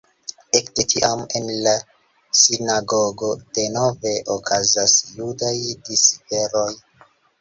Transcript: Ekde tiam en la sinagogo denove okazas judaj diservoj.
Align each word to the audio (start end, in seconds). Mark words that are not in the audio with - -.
Ekde 0.59 0.83
tiam 0.93 1.19
en 1.39 1.51
la 1.67 1.73
sinagogo 2.39 3.29
denove 3.59 4.15
okazas 4.37 4.99
judaj 5.19 5.57
diservoj. 5.93 6.69